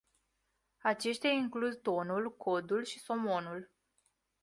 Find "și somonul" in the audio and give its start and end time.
2.83-3.71